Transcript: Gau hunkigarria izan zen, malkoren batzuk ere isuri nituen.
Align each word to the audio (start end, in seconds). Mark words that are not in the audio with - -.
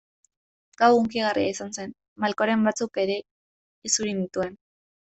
Gau 0.81 0.89
hunkigarria 1.01 1.51
izan 1.57 1.69
zen, 1.79 1.95
malkoren 2.25 2.67
batzuk 2.71 3.01
ere 3.07 3.21
isuri 3.91 4.19
nituen. 4.27 4.63